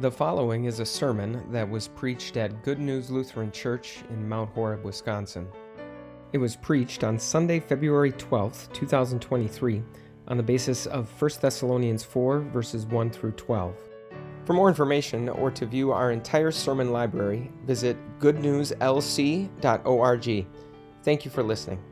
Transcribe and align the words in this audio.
The 0.00 0.10
following 0.10 0.64
is 0.64 0.80
a 0.80 0.86
sermon 0.86 1.44
that 1.52 1.68
was 1.68 1.88
preached 1.88 2.38
at 2.38 2.62
Good 2.62 2.78
News 2.78 3.10
Lutheran 3.10 3.52
Church 3.52 3.98
in 4.08 4.26
Mount 4.26 4.48
Horeb, 4.54 4.82
Wisconsin. 4.82 5.46
It 6.32 6.38
was 6.38 6.56
preached 6.56 7.04
on 7.04 7.18
Sunday, 7.18 7.60
February 7.60 8.12
12th, 8.12 8.72
2023, 8.72 9.82
on 10.28 10.38
the 10.38 10.42
basis 10.42 10.86
of 10.86 11.10
1 11.20 11.32
Thessalonians 11.42 12.02
4, 12.02 12.40
verses 12.40 12.86
1 12.86 13.10
through 13.10 13.32
12. 13.32 13.76
For 14.46 14.54
more 14.54 14.70
information 14.70 15.28
or 15.28 15.50
to 15.50 15.66
view 15.66 15.92
our 15.92 16.12
entire 16.12 16.50
sermon 16.50 16.92
library, 16.92 17.50
visit 17.66 17.98
goodnewslc.org. 18.20 20.46
Thank 21.02 21.24
you 21.26 21.30
for 21.30 21.42
listening. 21.42 21.82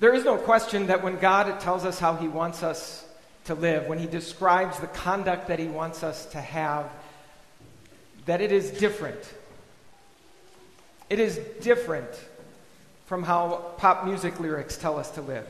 There 0.00 0.12
is 0.12 0.26
no 0.26 0.36
question 0.36 0.86
that 0.88 1.02
when 1.02 1.16
God 1.16 1.58
tells 1.60 1.86
us 1.86 1.98
how 1.98 2.14
He 2.14 2.28
wants 2.28 2.62
us 2.62 3.03
to 3.44 3.54
live, 3.54 3.86
when 3.86 3.98
he 3.98 4.06
describes 4.06 4.78
the 4.78 4.86
conduct 4.86 5.48
that 5.48 5.58
he 5.58 5.66
wants 5.66 6.02
us 6.02 6.26
to 6.26 6.40
have, 6.40 6.90
that 8.26 8.40
it 8.40 8.52
is 8.52 8.70
different. 8.70 9.20
It 11.10 11.18
is 11.18 11.38
different 11.60 12.08
from 13.06 13.22
how 13.22 13.72
pop 13.76 14.06
music 14.06 14.40
lyrics 14.40 14.76
tell 14.76 14.98
us 14.98 15.10
to 15.12 15.20
live. 15.20 15.46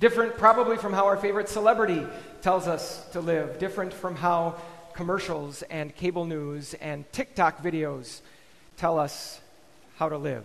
Different, 0.00 0.36
probably, 0.36 0.76
from 0.76 0.92
how 0.92 1.06
our 1.06 1.16
favorite 1.16 1.48
celebrity 1.48 2.06
tells 2.42 2.66
us 2.66 3.04
to 3.12 3.20
live. 3.20 3.58
Different 3.58 3.92
from 3.92 4.16
how 4.16 4.56
commercials 4.94 5.62
and 5.64 5.94
cable 5.94 6.24
news 6.24 6.74
and 6.74 7.10
TikTok 7.12 7.62
videos 7.62 8.20
tell 8.76 8.98
us 8.98 9.40
how 9.96 10.08
to 10.08 10.16
live. 10.16 10.44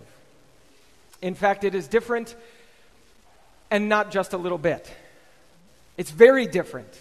In 1.22 1.36
fact, 1.36 1.64
it 1.64 1.74
is 1.74 1.88
different 1.88 2.36
and 3.72 3.90
not 3.90 4.12
just 4.12 4.34
a 4.34 4.38
little 4.38 4.58
bit. 4.58 4.92
It's 6.00 6.12
very 6.12 6.48
different. 6.48 6.98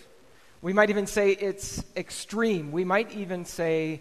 We 0.61 0.73
might 0.73 0.91
even 0.91 1.07
say 1.07 1.31
it's 1.31 1.85
extreme. 1.97 2.73
We 2.73 2.83
might 2.83 3.13
even 3.13 3.45
say 3.45 4.01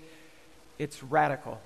it's 0.80 1.04
radical. 1.04 1.62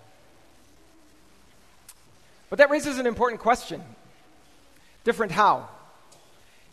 But 2.49 2.59
that 2.59 2.69
raises 2.69 2.99
an 2.99 3.07
important 3.07 3.39
question 3.41 3.81
different 5.05 5.31
how? 5.31 5.69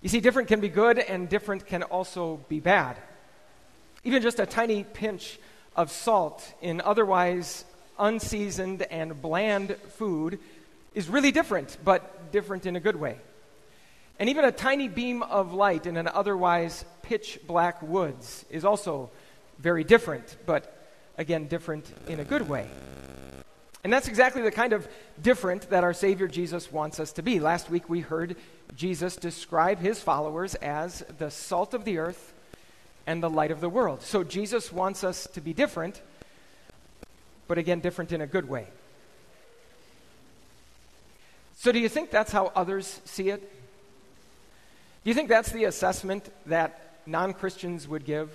You 0.02 0.08
see, 0.08 0.18
different 0.18 0.48
can 0.48 0.58
be 0.58 0.68
good 0.68 0.98
and 0.98 1.28
different 1.28 1.64
can 1.64 1.84
also 1.84 2.40
be 2.48 2.58
bad. 2.58 2.96
Even 4.02 4.20
just 4.20 4.40
a 4.40 4.46
tiny 4.46 4.82
pinch 4.82 5.38
of 5.76 5.92
salt 5.92 6.44
in 6.60 6.80
otherwise 6.80 7.64
unseasoned 8.00 8.82
and 8.82 9.22
bland 9.22 9.76
food 9.90 10.40
is 10.92 11.08
really 11.08 11.30
different, 11.30 11.78
but 11.84 12.32
different 12.32 12.66
in 12.66 12.74
a 12.74 12.80
good 12.80 12.96
way. 12.96 13.16
And 14.18 14.28
even 14.28 14.44
a 14.44 14.52
tiny 14.52 14.88
beam 14.88 15.22
of 15.22 15.52
light 15.52 15.86
in 15.86 15.96
an 15.96 16.08
otherwise 16.08 16.84
pitch 17.02 17.38
black 17.46 17.80
woods 17.82 18.44
is 18.50 18.64
also 18.64 19.10
very 19.58 19.84
different, 19.84 20.36
but 20.44 20.76
again, 21.16 21.46
different 21.46 21.86
in 22.08 22.20
a 22.20 22.24
good 22.24 22.48
way. 22.48 22.68
And 23.84 23.92
that's 23.92 24.08
exactly 24.08 24.42
the 24.42 24.50
kind 24.50 24.72
of 24.72 24.88
different 25.22 25.70
that 25.70 25.84
our 25.84 25.94
Savior 25.94 26.26
Jesus 26.26 26.72
wants 26.72 26.98
us 26.98 27.12
to 27.12 27.22
be. 27.22 27.38
Last 27.38 27.70
week 27.70 27.88
we 27.88 28.00
heard 28.00 28.36
Jesus 28.76 29.14
describe 29.16 29.78
his 29.78 30.00
followers 30.00 30.56
as 30.56 31.04
the 31.18 31.30
salt 31.30 31.72
of 31.72 31.84
the 31.84 31.98
earth 31.98 32.34
and 33.06 33.22
the 33.22 33.30
light 33.30 33.52
of 33.52 33.60
the 33.60 33.68
world. 33.68 34.02
So 34.02 34.24
Jesus 34.24 34.72
wants 34.72 35.04
us 35.04 35.28
to 35.32 35.40
be 35.40 35.52
different, 35.52 36.02
but 37.46 37.56
again, 37.56 37.80
different 37.80 38.12
in 38.12 38.20
a 38.20 38.26
good 38.26 38.48
way. 38.48 38.66
So, 41.56 41.72
do 41.72 41.80
you 41.80 41.88
think 41.88 42.12
that's 42.12 42.30
how 42.30 42.52
others 42.54 43.00
see 43.04 43.30
it? 43.30 43.42
Do 45.04 45.10
you 45.10 45.14
think 45.14 45.28
that's 45.28 45.52
the 45.52 45.64
assessment 45.64 46.28
that 46.46 47.00
non 47.06 47.32
Christians 47.32 47.86
would 47.86 48.04
give 48.04 48.30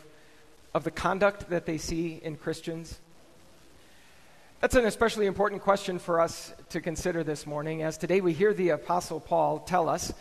of 0.74 0.84
the 0.84 0.92
conduct 0.92 1.50
that 1.50 1.66
they 1.66 1.78
see 1.78 2.20
in 2.24 2.38
Christians? 2.38 3.00
That's 4.62 4.76
an 4.76 4.86
especially 4.86 5.26
important 5.26 5.62
question 5.62 6.00
for 6.00 6.22
us 6.22 6.54
to 6.70 6.80
consider 6.80 7.22
this 7.24 7.46
morning, 7.46 7.84
as 7.84 7.98
today 7.98 8.22
we 8.22 8.32
hear 8.32 8.54
the 8.54 8.70
Apostle 8.70 9.20
Paul 9.20 9.60
tell 9.60 9.90
us 9.90 10.14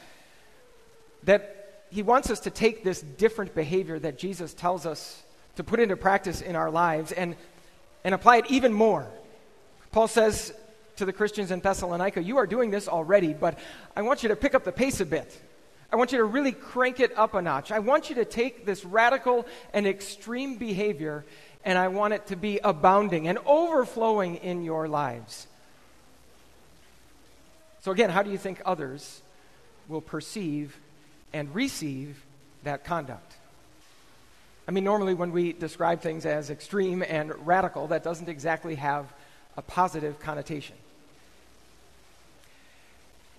that 1.22 1.84
he 1.90 2.02
wants 2.02 2.28
us 2.28 2.40
to 2.40 2.50
take 2.50 2.82
this 2.82 3.02
different 3.02 3.54
behavior 3.54 4.00
that 4.00 4.18
Jesus 4.18 4.52
tells 4.52 4.84
us 4.84 5.22
to 5.54 5.62
put 5.62 5.78
into 5.78 5.96
practice 5.96 6.40
in 6.40 6.56
our 6.56 6.72
lives 6.72 7.12
and, 7.12 7.36
and 8.02 8.14
apply 8.14 8.38
it 8.38 8.50
even 8.50 8.72
more. 8.72 9.06
Paul 9.92 10.08
says 10.08 10.52
to 10.96 11.04
the 11.04 11.12
Christians 11.12 11.52
in 11.52 11.60
Thessalonica, 11.60 12.20
You 12.20 12.38
are 12.38 12.46
doing 12.46 12.72
this 12.72 12.88
already, 12.88 13.34
but 13.34 13.58
I 13.94 14.02
want 14.02 14.24
you 14.24 14.30
to 14.30 14.36
pick 14.36 14.56
up 14.56 14.64
the 14.64 14.72
pace 14.72 15.00
a 15.00 15.06
bit. 15.06 15.40
I 15.92 15.96
want 15.96 16.10
you 16.10 16.18
to 16.18 16.24
really 16.24 16.52
crank 16.52 17.00
it 17.00 17.16
up 17.18 17.34
a 17.34 17.42
notch. 17.42 17.70
I 17.70 17.80
want 17.80 18.08
you 18.08 18.16
to 18.16 18.24
take 18.24 18.64
this 18.64 18.82
radical 18.84 19.46
and 19.74 19.86
extreme 19.86 20.56
behavior 20.56 21.24
and 21.64 21.78
I 21.78 21.88
want 21.88 22.14
it 22.14 22.26
to 22.28 22.36
be 22.36 22.58
abounding 22.64 23.28
and 23.28 23.38
overflowing 23.46 24.36
in 24.36 24.64
your 24.64 24.88
lives. 24.88 25.46
So, 27.82 27.90
again, 27.92 28.10
how 28.10 28.22
do 28.22 28.30
you 28.30 28.38
think 28.38 28.62
others 28.64 29.22
will 29.88 30.00
perceive 30.00 30.76
and 31.32 31.54
receive 31.54 32.24
that 32.64 32.84
conduct? 32.84 33.34
I 34.66 34.70
mean, 34.70 34.84
normally 34.84 35.14
when 35.14 35.32
we 35.32 35.52
describe 35.52 36.00
things 36.00 36.24
as 36.24 36.50
extreme 36.50 37.02
and 37.06 37.46
radical, 37.46 37.88
that 37.88 38.02
doesn't 38.04 38.28
exactly 38.28 38.76
have 38.76 39.12
a 39.56 39.62
positive 39.62 40.18
connotation. 40.20 40.76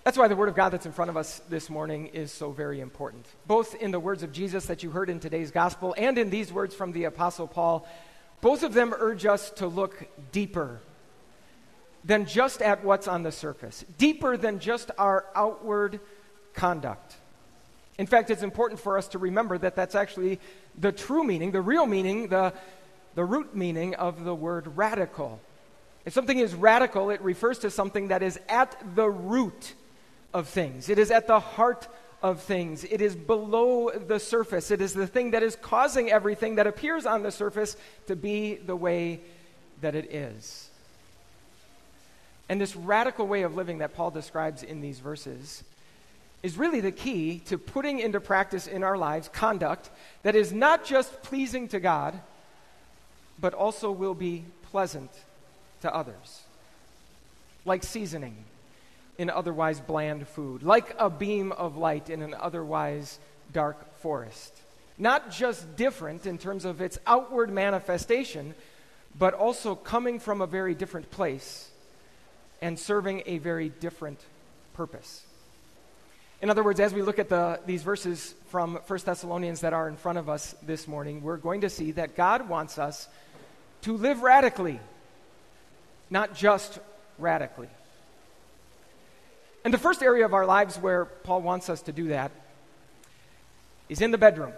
That's 0.04 0.18
why 0.18 0.28
the 0.28 0.36
Word 0.36 0.50
of 0.50 0.54
God 0.54 0.68
that's 0.68 0.84
in 0.84 0.92
front 0.92 1.08
of 1.08 1.16
us 1.16 1.40
this 1.48 1.70
morning 1.70 2.08
is 2.08 2.30
so 2.30 2.52
very 2.52 2.80
important. 2.80 3.26
Both 3.46 3.74
in 3.74 3.90
the 3.90 3.98
words 3.98 4.22
of 4.22 4.32
Jesus 4.32 4.66
that 4.66 4.82
you 4.82 4.90
heard 4.90 5.08
in 5.08 5.18
today's 5.18 5.50
gospel 5.50 5.94
and 5.96 6.18
in 6.18 6.28
these 6.28 6.52
words 6.52 6.74
from 6.74 6.92
the 6.92 7.04
Apostle 7.04 7.46
Paul, 7.46 7.88
both 8.42 8.62
of 8.62 8.74
them 8.74 8.94
urge 8.94 9.24
us 9.24 9.50
to 9.52 9.66
look 9.66 10.06
deeper 10.30 10.80
than 12.04 12.26
just 12.26 12.60
at 12.60 12.84
what's 12.84 13.08
on 13.08 13.22
the 13.22 13.32
surface, 13.32 13.82
deeper 13.96 14.36
than 14.36 14.58
just 14.58 14.90
our 14.98 15.24
outward 15.34 16.00
conduct. 16.52 17.16
In 17.96 18.06
fact, 18.06 18.28
it's 18.28 18.42
important 18.42 18.80
for 18.80 18.98
us 18.98 19.08
to 19.08 19.18
remember 19.18 19.56
that 19.56 19.74
that's 19.74 19.94
actually 19.94 20.38
the 20.78 20.92
true 20.92 21.24
meaning, 21.24 21.50
the 21.50 21.62
real 21.62 21.86
meaning, 21.86 22.28
the, 22.28 22.52
the 23.14 23.24
root 23.24 23.56
meaning 23.56 23.94
of 23.94 24.24
the 24.24 24.34
word 24.34 24.76
radical. 24.76 25.40
If 26.04 26.12
something 26.12 26.38
is 26.38 26.54
radical, 26.54 27.08
it 27.08 27.22
refers 27.22 27.60
to 27.60 27.70
something 27.70 28.08
that 28.08 28.22
is 28.22 28.38
at 28.50 28.76
the 28.94 29.08
root 29.08 29.72
of 30.34 30.48
things. 30.48 30.90
It 30.90 30.98
is 30.98 31.10
at 31.10 31.26
the 31.28 31.40
heart 31.40 31.88
of 32.20 32.42
things. 32.42 32.84
It 32.84 33.00
is 33.00 33.14
below 33.14 33.90
the 33.90 34.18
surface. 34.18 34.70
It 34.70 34.80
is 34.80 34.92
the 34.92 35.06
thing 35.06 35.30
that 35.30 35.42
is 35.42 35.56
causing 35.56 36.10
everything 36.10 36.56
that 36.56 36.66
appears 36.66 37.06
on 37.06 37.22
the 37.22 37.30
surface 37.30 37.76
to 38.08 38.16
be 38.16 38.56
the 38.56 38.74
way 38.74 39.20
that 39.80 39.94
it 39.94 40.12
is. 40.12 40.68
And 42.48 42.60
this 42.60 42.74
radical 42.76 43.26
way 43.26 43.42
of 43.42 43.54
living 43.54 43.78
that 43.78 43.94
Paul 43.94 44.10
describes 44.10 44.62
in 44.62 44.80
these 44.80 44.98
verses 44.98 45.62
is 46.42 46.58
really 46.58 46.80
the 46.80 46.92
key 46.92 47.38
to 47.46 47.56
putting 47.56 48.00
into 48.00 48.20
practice 48.20 48.66
in 48.66 48.82
our 48.82 48.98
lives 48.98 49.28
conduct 49.28 49.88
that 50.24 50.34
is 50.34 50.52
not 50.52 50.84
just 50.84 51.22
pleasing 51.22 51.68
to 51.68 51.80
God, 51.80 52.20
but 53.40 53.54
also 53.54 53.90
will 53.90 54.14
be 54.14 54.44
pleasant 54.70 55.10
to 55.80 55.94
others. 55.94 56.42
Like 57.64 57.82
seasoning 57.82 58.44
in 59.18 59.30
otherwise 59.30 59.80
bland 59.80 60.26
food, 60.26 60.62
like 60.62 60.94
a 60.98 61.08
beam 61.08 61.52
of 61.52 61.76
light 61.76 62.10
in 62.10 62.22
an 62.22 62.34
otherwise 62.34 63.18
dark 63.52 63.98
forest. 63.98 64.52
Not 64.98 65.30
just 65.30 65.76
different 65.76 66.26
in 66.26 66.38
terms 66.38 66.64
of 66.64 66.80
its 66.80 66.98
outward 67.06 67.50
manifestation, 67.50 68.54
but 69.18 69.34
also 69.34 69.74
coming 69.74 70.18
from 70.18 70.40
a 70.40 70.46
very 70.46 70.74
different 70.74 71.10
place 71.10 71.70
and 72.60 72.78
serving 72.78 73.22
a 73.26 73.38
very 73.38 73.68
different 73.68 74.20
purpose. 74.74 75.24
In 76.42 76.50
other 76.50 76.62
words, 76.62 76.80
as 76.80 76.92
we 76.92 77.02
look 77.02 77.18
at 77.18 77.28
the, 77.28 77.60
these 77.64 77.82
verses 77.82 78.34
from 78.48 78.76
1 78.86 78.98
Thessalonians 79.04 79.60
that 79.60 79.72
are 79.72 79.88
in 79.88 79.96
front 79.96 80.18
of 80.18 80.28
us 80.28 80.54
this 80.62 80.86
morning, 80.86 81.22
we're 81.22 81.36
going 81.36 81.62
to 81.62 81.70
see 81.70 81.92
that 81.92 82.16
God 82.16 82.48
wants 82.48 82.78
us 82.78 83.08
to 83.82 83.96
live 83.96 84.22
radically, 84.22 84.80
not 86.10 86.34
just 86.34 86.80
radically. 87.18 87.68
And 89.64 89.72
the 89.72 89.78
first 89.78 90.02
area 90.02 90.26
of 90.26 90.34
our 90.34 90.44
lives 90.44 90.76
where 90.76 91.06
Paul 91.06 91.40
wants 91.40 91.70
us 91.70 91.80
to 91.82 91.92
do 91.92 92.08
that 92.08 92.30
is 93.88 94.02
in 94.02 94.10
the 94.10 94.18
bedroom. 94.18 94.52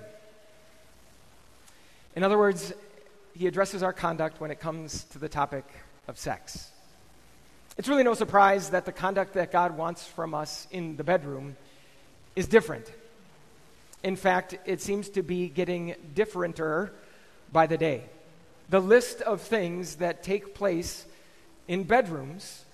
In 2.16 2.24
other 2.24 2.36
words, 2.36 2.72
he 3.32 3.46
addresses 3.46 3.84
our 3.84 3.92
conduct 3.92 4.40
when 4.40 4.50
it 4.50 4.58
comes 4.58 5.04
to 5.04 5.18
the 5.18 5.28
topic 5.28 5.64
of 6.08 6.18
sex. 6.18 6.70
It's 7.78 7.88
really 7.88 8.02
no 8.02 8.14
surprise 8.14 8.70
that 8.70 8.84
the 8.84 8.92
conduct 8.92 9.34
that 9.34 9.52
God 9.52 9.76
wants 9.76 10.04
from 10.04 10.34
us 10.34 10.66
in 10.72 10.96
the 10.96 11.04
bedroom 11.04 11.56
is 12.34 12.48
different. 12.48 12.90
In 14.02 14.16
fact, 14.16 14.58
it 14.66 14.80
seems 14.80 15.08
to 15.10 15.22
be 15.22 15.48
getting 15.48 15.94
differenter 16.14 16.90
by 17.52 17.66
the 17.66 17.76
day. 17.76 18.04
The 18.70 18.80
list 18.80 19.20
of 19.20 19.40
things 19.40 19.96
that 19.96 20.22
take 20.22 20.54
place 20.54 21.06
in 21.68 21.84
bedrooms 21.84 22.64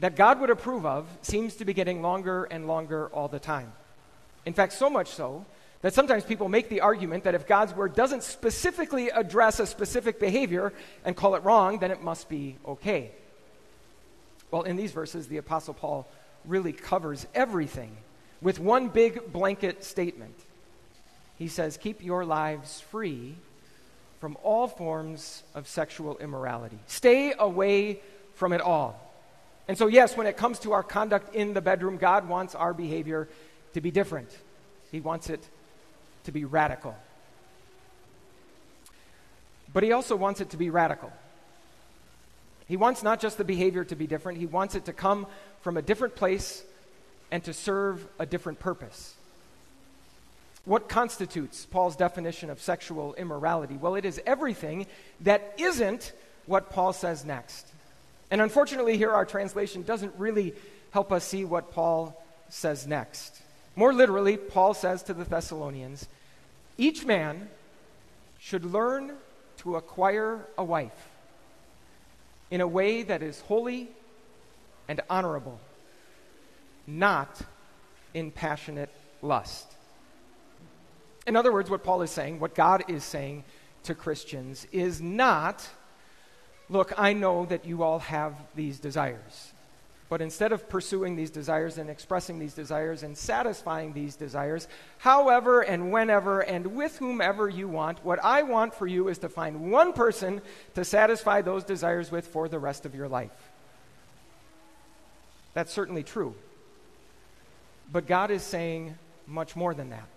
that 0.00 0.16
God 0.16 0.40
would 0.40 0.50
approve 0.50 0.86
of 0.86 1.06
seems 1.22 1.56
to 1.56 1.64
be 1.64 1.74
getting 1.74 2.02
longer 2.02 2.44
and 2.44 2.66
longer 2.66 3.08
all 3.08 3.28
the 3.28 3.40
time. 3.40 3.72
In 4.46 4.52
fact, 4.52 4.72
so 4.72 4.88
much 4.88 5.08
so 5.08 5.44
That 5.82 5.94
sometimes 5.94 6.24
people 6.24 6.48
make 6.48 6.68
the 6.68 6.80
argument 6.80 7.24
that 7.24 7.36
if 7.36 7.46
God's 7.46 7.72
word 7.72 7.94
doesn't 7.94 8.24
specifically 8.24 9.10
address 9.10 9.60
a 9.60 9.66
specific 9.66 10.18
behavior 10.18 10.72
and 11.04 11.14
call 11.14 11.36
it 11.36 11.44
wrong, 11.44 11.78
then 11.78 11.92
it 11.92 12.02
must 12.02 12.28
be 12.28 12.56
okay. 12.66 13.12
Well, 14.50 14.62
in 14.62 14.76
these 14.76 14.90
verses, 14.90 15.28
the 15.28 15.36
Apostle 15.36 15.74
Paul 15.74 16.08
really 16.44 16.72
covers 16.72 17.26
everything 17.32 17.96
with 18.40 18.58
one 18.58 18.88
big 18.88 19.32
blanket 19.32 19.84
statement. 19.84 20.34
He 21.36 21.46
says, 21.46 21.76
Keep 21.76 22.02
your 22.02 22.24
lives 22.24 22.80
free 22.80 23.36
from 24.20 24.36
all 24.42 24.66
forms 24.66 25.44
of 25.54 25.68
sexual 25.68 26.18
immorality. 26.18 26.78
Stay 26.88 27.34
away 27.38 28.00
from 28.34 28.52
it 28.52 28.60
all. 28.60 29.07
And 29.68 29.76
so, 29.76 29.86
yes, 29.86 30.16
when 30.16 30.26
it 30.26 30.38
comes 30.38 30.58
to 30.60 30.72
our 30.72 30.82
conduct 30.82 31.34
in 31.34 31.52
the 31.52 31.60
bedroom, 31.60 31.98
God 31.98 32.26
wants 32.26 32.54
our 32.54 32.72
behavior 32.72 33.28
to 33.74 33.82
be 33.82 33.90
different. 33.90 34.30
He 34.90 35.00
wants 35.00 35.28
it 35.28 35.46
to 36.24 36.32
be 36.32 36.46
radical. 36.46 36.96
But 39.72 39.82
He 39.82 39.92
also 39.92 40.16
wants 40.16 40.40
it 40.40 40.50
to 40.50 40.56
be 40.56 40.70
radical. 40.70 41.12
He 42.66 42.78
wants 42.78 43.02
not 43.02 43.20
just 43.20 43.36
the 43.36 43.44
behavior 43.44 43.84
to 43.84 43.94
be 43.94 44.06
different, 44.06 44.38
He 44.38 44.46
wants 44.46 44.74
it 44.74 44.86
to 44.86 44.94
come 44.94 45.26
from 45.60 45.76
a 45.76 45.82
different 45.82 46.16
place 46.16 46.64
and 47.30 47.44
to 47.44 47.52
serve 47.52 48.06
a 48.18 48.24
different 48.24 48.58
purpose. 48.58 49.14
What 50.64 50.88
constitutes 50.88 51.66
Paul's 51.66 51.96
definition 51.96 52.50
of 52.50 52.60
sexual 52.60 53.14
immorality? 53.14 53.76
Well, 53.76 53.94
it 53.94 54.04
is 54.04 54.20
everything 54.26 54.86
that 55.20 55.54
isn't 55.58 56.12
what 56.46 56.70
Paul 56.70 56.92
says 56.92 57.24
next. 57.24 57.66
And 58.30 58.40
unfortunately, 58.40 58.96
here 58.96 59.10
our 59.10 59.24
translation 59.24 59.82
doesn't 59.82 60.14
really 60.16 60.54
help 60.90 61.12
us 61.12 61.24
see 61.24 61.44
what 61.44 61.72
Paul 61.72 62.22
says 62.48 62.86
next. 62.86 63.42
More 63.76 63.92
literally, 63.92 64.36
Paul 64.36 64.74
says 64.74 65.02
to 65.04 65.14
the 65.14 65.24
Thessalonians 65.24 66.08
each 66.76 67.04
man 67.04 67.48
should 68.38 68.64
learn 68.64 69.12
to 69.58 69.76
acquire 69.76 70.46
a 70.56 70.64
wife 70.64 71.08
in 72.50 72.60
a 72.60 72.66
way 72.66 73.02
that 73.02 73.22
is 73.22 73.40
holy 73.40 73.88
and 74.86 75.00
honorable, 75.10 75.60
not 76.86 77.40
in 78.14 78.30
passionate 78.30 78.90
lust. 79.20 79.74
In 81.26 81.36
other 81.36 81.52
words, 81.52 81.68
what 81.68 81.84
Paul 81.84 82.02
is 82.02 82.10
saying, 82.10 82.40
what 82.40 82.54
God 82.54 82.84
is 82.88 83.04
saying 83.04 83.44
to 83.82 83.94
Christians, 83.94 84.66
is 84.72 85.02
not, 85.02 85.68
look, 86.68 86.92
I 86.96 87.12
know 87.12 87.46
that 87.46 87.64
you 87.64 87.82
all 87.82 87.98
have 88.00 88.34
these 88.54 88.78
desires. 88.78 89.52
But 90.08 90.22
instead 90.22 90.52
of 90.52 90.68
pursuing 90.70 91.16
these 91.16 91.30
desires 91.30 91.76
and 91.76 91.90
expressing 91.90 92.38
these 92.38 92.54
desires 92.54 93.02
and 93.02 93.16
satisfying 93.16 93.92
these 93.92 94.16
desires, 94.16 94.66
however 94.96 95.60
and 95.60 95.92
whenever 95.92 96.40
and 96.40 96.74
with 96.74 96.96
whomever 96.96 97.46
you 97.46 97.68
want, 97.68 98.02
what 98.04 98.18
I 98.24 98.42
want 98.42 98.74
for 98.74 98.86
you 98.86 99.08
is 99.08 99.18
to 99.18 99.28
find 99.28 99.70
one 99.70 99.92
person 99.92 100.40
to 100.76 100.84
satisfy 100.84 101.42
those 101.42 101.62
desires 101.62 102.10
with 102.10 102.26
for 102.26 102.48
the 102.48 102.58
rest 102.58 102.86
of 102.86 102.94
your 102.94 103.08
life. 103.08 103.50
That's 105.52 105.72
certainly 105.72 106.04
true. 106.04 106.34
But 107.92 108.06
God 108.06 108.30
is 108.30 108.42
saying 108.42 108.96
much 109.26 109.56
more 109.56 109.74
than 109.74 109.90
that. 109.90 110.08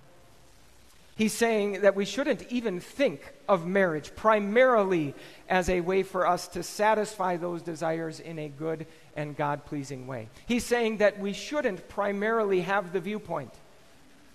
He's 1.16 1.34
saying 1.34 1.82
that 1.82 1.96
we 1.96 2.06
shouldn't 2.06 2.52
even 2.52 2.80
think 2.80 3.34
of 3.48 3.68
marriage 3.68 4.16
primarily 4.16 5.14
as 5.50 5.70
a 5.70 5.82
way 5.82 6.04
for 6.04 6.26
us 6.26 6.48
to 6.50 6.64
satisfy 6.64 7.38
those 7.38 7.62
desires 7.62 8.20
in 8.20 8.40
a 8.40 8.50
good 8.50 8.88
and 9.16 9.36
God 9.36 9.66
pleasing 9.66 10.08
way. 10.08 10.30
He's 10.48 10.66
saying 10.66 10.98
that 10.98 11.20
we 11.20 11.34
shouldn't 11.34 11.90
primarily 11.90 12.62
have 12.62 12.94
the 12.94 13.00
viewpoint 13.00 13.54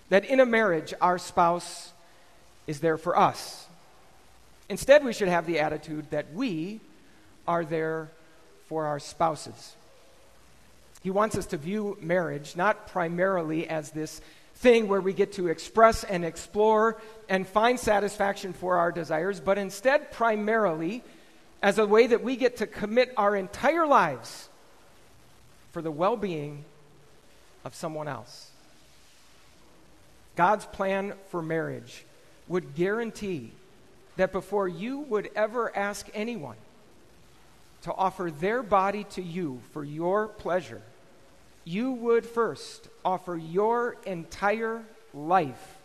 that 0.09 0.25
in 0.25 0.39
a 0.39 0.45
marriage 0.45 0.93
our 1.01 1.17
spouse 1.17 1.91
is 2.67 2.79
there 2.79 2.97
for 2.97 3.17
us. 3.17 3.67
Instead, 4.69 5.03
we 5.03 5.13
should 5.13 5.29
have 5.29 5.45
the 5.45 5.59
attitude 5.59 6.09
that 6.11 6.33
we 6.33 6.79
are 7.47 7.65
there 7.65 8.09
for 8.67 8.85
our 8.85 8.99
spouses. 8.99 9.75
He 11.01 11.09
wants 11.09 11.37
us 11.37 11.45
to 11.47 11.57
view 11.57 11.97
marriage 12.01 12.55
not 12.55 12.87
primarily 12.87 13.67
as 13.69 13.91
this 13.91 14.21
thing 14.57 14.87
where 14.87 15.01
we 15.01 15.13
get 15.13 15.33
to 15.33 15.47
express 15.47 16.03
and 16.03 16.25
explore 16.25 16.99
and 17.29 17.47
find 17.47 17.79
satisfaction 17.79 18.53
for 18.53 18.77
our 18.77 18.91
desires, 18.91 19.39
but 19.39 19.57
instead, 19.57 20.11
primarily, 20.11 21.03
as 21.61 21.77
a 21.77 21.85
way 21.85 22.07
that 22.07 22.23
we 22.23 22.35
get 22.35 22.57
to 22.57 22.67
commit 22.67 23.13
our 23.17 23.35
entire 23.35 23.85
lives 23.85 24.49
for 25.71 25.81
the 25.81 25.91
well 25.91 26.17
being 26.17 26.65
of 27.63 27.75
someone 27.75 28.07
else. 28.07 28.51
God's 30.35 30.65
plan 30.65 31.13
for 31.29 31.41
marriage 31.41 32.05
would 32.47 32.75
guarantee 32.75 33.51
that 34.15 34.31
before 34.31 34.67
you 34.67 34.99
would 34.99 35.29
ever 35.35 35.75
ask 35.75 36.07
anyone 36.13 36.57
to 37.83 37.93
offer 37.93 38.31
their 38.31 38.63
body 38.63 39.03
to 39.03 39.21
you 39.21 39.59
for 39.71 39.83
your 39.83 40.27
pleasure, 40.27 40.81
you 41.67 41.91
would 41.91 42.25
first 42.25 42.87
offer 43.03 43.35
your 43.35 43.97
entire 44.05 44.81
life 45.13 45.75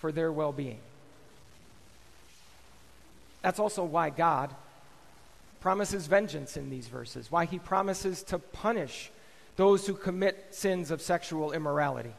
for 0.00 0.12
their 0.12 0.30
well 0.30 0.52
being. 0.52 0.80
That's 3.40 3.58
also 3.58 3.84
why 3.84 4.10
God 4.10 4.54
promises 5.60 6.06
vengeance 6.06 6.58
in 6.58 6.68
these 6.68 6.88
verses, 6.88 7.32
why 7.32 7.46
he 7.46 7.58
promises 7.58 8.22
to 8.24 8.38
punish 8.38 9.10
those 9.56 9.86
who 9.86 9.94
commit 9.94 10.48
sins 10.50 10.90
of 10.90 11.00
sexual 11.00 11.52
immorality. 11.52 12.12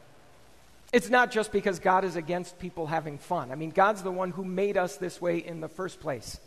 It's 0.91 1.11
not 1.11 1.29
just 1.29 1.51
because 1.51 1.77
God 1.77 2.03
is 2.03 2.15
against 2.15 2.57
people 2.57 2.88
having 2.88 3.19
fun. 3.19 3.51
I 3.51 3.56
mean, 3.56 3.69
God's 3.69 4.01
the 4.01 4.11
one 4.11 4.31
who 4.31 4.44
made 4.44 4.77
us 4.77 4.97
this 4.97 5.21
way 5.21 5.38
in 5.38 5.61
the 5.61 5.69
first 5.69 6.00
place. 6.00 6.39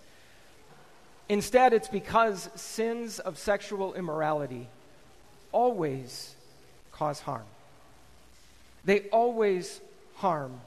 Instead, 1.28 1.72
it's 1.72 1.86
because 1.86 2.50
sins 2.56 3.20
of 3.20 3.38
sexual 3.38 3.94
immorality 3.94 4.68
always 5.52 6.34
cause 6.90 7.20
harm. 7.20 7.44
They 8.84 9.00
always 9.10 9.81
harm 10.16 10.60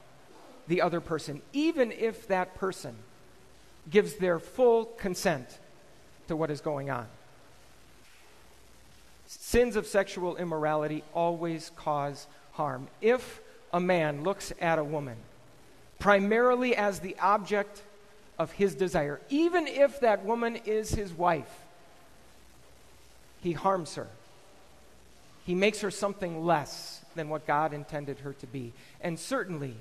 the 0.68 0.82
other 0.82 1.00
person, 1.00 1.42
even 1.52 1.92
if 1.92 2.28
that 2.28 2.54
person 2.54 2.96
gives 3.90 4.14
their 4.14 4.38
full 4.38 4.86
consent 4.86 5.58
to 6.28 6.36
what 6.36 6.50
is 6.50 6.60
going 6.60 6.90
on. 6.90 7.06
Sins 9.26 9.76
of 9.76 9.86
sexual 9.86 10.36
immorality 10.36 11.04
always 11.14 11.70
cause 11.76 12.26
harm. 12.52 12.88
If 13.00 13.40
a 13.72 13.80
man 13.80 14.22
looks 14.22 14.52
at 14.60 14.78
a 14.78 14.84
woman 14.84 15.16
primarily 15.98 16.76
as 16.76 17.00
the 17.00 17.16
object 17.20 17.82
of 18.38 18.52
his 18.52 18.74
desire, 18.74 19.20
even 19.28 19.66
if 19.66 20.00
that 20.00 20.24
woman 20.24 20.56
is 20.66 20.90
his 20.90 21.12
wife, 21.12 21.62
he 23.40 23.52
harms 23.52 23.94
her 23.94 24.08
he 25.46 25.54
makes 25.54 25.80
her 25.80 25.92
something 25.92 26.44
less 26.44 27.02
than 27.14 27.28
what 27.28 27.46
God 27.46 27.72
intended 27.72 28.18
her 28.20 28.32
to 28.34 28.46
be. 28.48 28.72
And 29.00 29.16
certainly, 29.16 29.76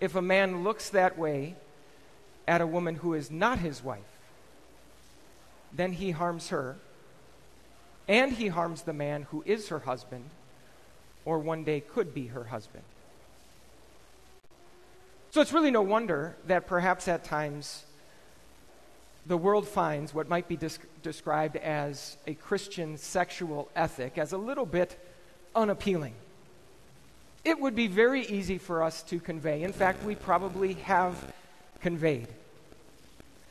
if 0.00 0.16
a 0.16 0.22
man 0.22 0.64
looks 0.64 0.90
that 0.90 1.16
way 1.16 1.54
at 2.48 2.60
a 2.60 2.66
woman 2.66 2.96
who 2.96 3.14
is 3.14 3.30
not 3.30 3.60
his 3.60 3.82
wife, 3.82 4.00
then 5.72 5.92
he 5.92 6.10
harms 6.10 6.48
her, 6.48 6.76
and 8.08 8.32
he 8.32 8.48
harms 8.48 8.82
the 8.82 8.92
man 8.92 9.22
who 9.30 9.44
is 9.46 9.68
her 9.68 9.78
husband, 9.78 10.30
or 11.24 11.38
one 11.38 11.62
day 11.62 11.78
could 11.78 12.12
be 12.12 12.26
her 12.26 12.44
husband. 12.44 12.84
So 15.30 15.40
it's 15.40 15.52
really 15.52 15.70
no 15.70 15.82
wonder 15.82 16.36
that 16.48 16.66
perhaps 16.66 17.06
at 17.06 17.22
times 17.22 17.84
the 19.26 19.36
world 19.36 19.66
finds 19.66 20.12
what 20.12 20.28
might 20.28 20.48
be 20.48 20.58
described 21.02 21.56
as 21.56 22.16
a 22.26 22.34
Christian 22.34 22.98
sexual 22.98 23.70
ethic 23.74 24.18
as 24.18 24.32
a 24.32 24.38
little 24.38 24.66
bit 24.66 24.98
unappealing. 25.54 26.14
It 27.44 27.58
would 27.60 27.74
be 27.74 27.88
very 27.88 28.26
easy 28.26 28.58
for 28.58 28.82
us 28.82 29.02
to 29.04 29.20
convey. 29.20 29.62
In 29.62 29.72
fact, 29.72 30.04
we 30.04 30.14
probably 30.14 30.74
have 30.74 31.32
conveyed 31.80 32.28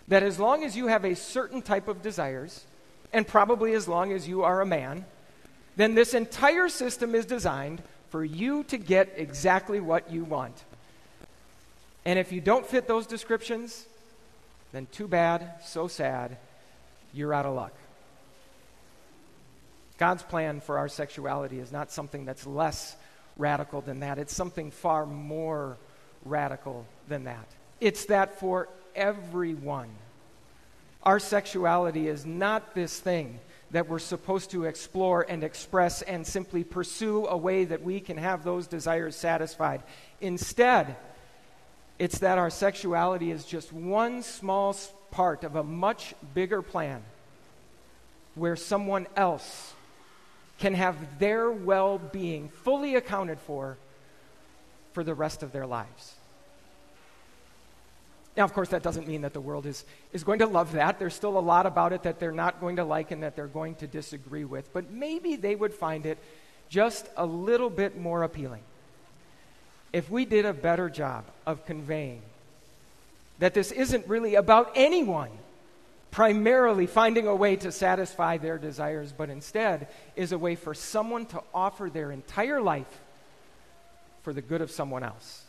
that 0.07 0.23
as 0.23 0.39
long 0.39 0.63
as 0.63 0.75
you 0.75 0.87
have 0.87 1.05
a 1.05 1.15
certain 1.15 1.61
type 1.61 1.87
of 1.87 2.01
desires, 2.01 2.65
and 3.13 3.27
probably 3.27 3.73
as 3.73 3.87
long 3.87 4.11
as 4.11 4.27
you 4.27 4.43
are 4.43 4.61
a 4.61 4.65
man, 4.65 5.05
then 5.75 5.95
this 5.95 6.13
entire 6.13 6.69
system 6.69 7.15
is 7.15 7.25
designed 7.25 7.81
for 8.09 8.23
you 8.23 8.63
to 8.65 8.77
get 8.77 9.13
exactly 9.15 9.79
what 9.79 10.11
you 10.11 10.23
want. 10.23 10.63
And 12.05 12.19
if 12.19 12.31
you 12.31 12.41
don't 12.41 12.65
fit 12.65 12.87
those 12.87 13.07
descriptions, 13.07 13.85
then 14.73 14.87
too 14.91 15.07
bad, 15.07 15.61
so 15.63 15.87
sad, 15.87 16.35
you're 17.13 17.33
out 17.33 17.45
of 17.45 17.55
luck. 17.55 17.73
God's 19.97 20.23
plan 20.23 20.59
for 20.59 20.79
our 20.79 20.89
sexuality 20.89 21.59
is 21.59 21.71
not 21.71 21.91
something 21.91 22.25
that's 22.25 22.45
less 22.45 22.97
radical 23.37 23.81
than 23.81 24.01
that, 24.01 24.17
it's 24.17 24.35
something 24.35 24.71
far 24.71 25.05
more 25.05 25.77
radical 26.25 26.85
than 27.07 27.23
that. 27.23 27.47
It's 27.79 28.05
that 28.05 28.39
for 28.39 28.67
everyone. 28.95 29.89
Our 31.03 31.19
sexuality 31.19 32.07
is 32.07 32.25
not 32.25 32.73
this 32.73 32.99
thing 32.99 33.39
that 33.71 33.89
we're 33.89 33.99
supposed 33.99 34.51
to 34.51 34.65
explore 34.65 35.25
and 35.27 35.43
express 35.43 36.01
and 36.01 36.25
simply 36.25 36.63
pursue 36.63 37.25
a 37.27 37.35
way 37.35 37.65
that 37.65 37.81
we 37.81 37.99
can 37.99 38.17
have 38.17 38.43
those 38.43 38.67
desires 38.67 39.15
satisfied. 39.15 39.83
Instead, 40.21 40.95
it's 41.99 42.19
that 42.19 42.37
our 42.37 42.49
sexuality 42.49 43.31
is 43.31 43.45
just 43.45 43.71
one 43.71 44.23
small 44.23 44.75
part 45.11 45.43
of 45.43 45.55
a 45.55 45.63
much 45.63 46.13
bigger 46.33 46.61
plan 46.61 47.03
where 48.35 48.55
someone 48.55 49.07
else 49.15 49.73
can 50.57 50.73
have 50.73 51.19
their 51.19 51.51
well 51.51 51.97
being 51.97 52.49
fully 52.49 52.95
accounted 52.95 53.39
for 53.39 53.77
for 54.93 55.03
the 55.03 55.13
rest 55.13 55.43
of 55.43 55.51
their 55.51 55.65
lives. 55.65 56.15
Now, 58.35 58.45
of 58.45 58.53
course, 58.53 58.69
that 58.69 58.81
doesn't 58.81 59.07
mean 59.07 59.21
that 59.21 59.33
the 59.33 59.41
world 59.41 59.67
is, 59.67 59.85
is 60.11 60.23
going 60.23 60.39
to 60.39 60.47
love 60.47 60.71
that. 60.71 60.97
There's 60.97 61.13
still 61.13 61.37
a 61.37 61.39
lot 61.39 61.67
about 61.67 61.93
it 61.93 62.03
that 62.03 62.19
they're 62.19 62.31
not 62.31 62.59
going 62.59 62.77
to 62.77 62.83
like 62.83 63.11
and 63.11 63.21
that 63.21 63.35
they're 63.35 63.45
going 63.45 63.75
to 63.75 63.87
disagree 63.87 64.43
with. 64.43 64.73
But 64.73 64.91
maybe 64.91 65.35
they 65.35 65.53
would 65.53 65.73
find 65.73 66.07
it 66.07 66.17
just 66.67 67.07
a 67.15 67.25
little 67.25 67.69
bit 67.69 67.95
more 67.95 68.23
appealing 68.23 68.63
if 69.93 70.09
we 70.09 70.25
did 70.25 70.45
a 70.45 70.53
better 70.53 70.89
job 70.89 71.23
of 71.45 71.65
conveying 71.65 72.21
that 73.39 73.53
this 73.53 73.71
isn't 73.71 74.07
really 74.07 74.35
about 74.35 74.71
anyone 74.75 75.29
primarily 76.13 76.85
finding 76.85 77.25
a 77.25 77.35
way 77.35 77.55
to 77.55 77.71
satisfy 77.71 78.37
their 78.37 78.59
desires, 78.59 79.11
but 79.11 79.31
instead 79.31 79.87
is 80.15 80.31
a 80.31 80.37
way 80.37 80.55
for 80.55 80.73
someone 80.75 81.25
to 81.25 81.41
offer 81.53 81.89
their 81.89 82.11
entire 82.11 82.61
life 82.61 82.99
for 84.21 84.31
the 84.31 84.41
good 84.41 84.61
of 84.61 84.69
someone 84.69 85.03
else. 85.03 85.43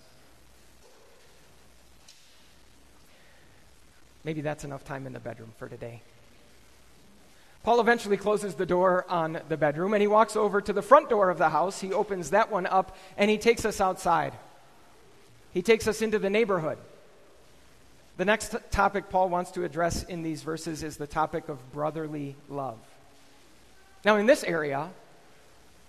Maybe 4.25 4.41
that's 4.41 4.65
enough 4.65 4.85
time 4.85 5.07
in 5.07 5.13
the 5.13 5.21
bedroom 5.21 5.53
for 5.59 5.69
today. 5.69 6.01
Paul 7.64 7.80
eventually 7.80 8.18
closes 8.18 8.54
the 8.54 8.66
door 8.66 9.06
on 9.09 9.40
the 9.49 9.56
bedroom 9.56 9.94
and 9.94 10.02
he 10.02 10.06
walks 10.06 10.37
over 10.37 10.61
to 10.61 10.73
the 10.73 10.83
front 10.83 11.09
door 11.09 11.30
of 11.30 11.38
the 11.38 11.49
house. 11.49 11.80
He 11.80 11.94
opens 11.94 12.30
that 12.30 12.52
one 12.52 12.66
up 12.66 12.94
and 13.16 13.30
he 13.30 13.38
takes 13.38 13.64
us 13.64 13.80
outside. 13.80 14.35
He 15.54 15.62
takes 15.62 15.88
us 15.88 16.02
into 16.02 16.18
the 16.18 16.28
neighborhood. 16.28 16.76
The 18.18 18.26
next 18.26 18.54
topic 18.71 19.09
Paul 19.09 19.30
wants 19.30 19.50
to 19.52 19.64
address 19.64 20.02
in 20.04 20.23
these 20.23 20.42
verses 20.42 20.83
is 20.83 20.99
the 20.99 21.06
topic 21.06 21.49
of 21.49 21.73
brotherly 21.73 22.37
love. 22.50 22.78
Now, 24.04 24.16
in 24.16 24.26
this 24.26 24.44
area, 24.44 24.90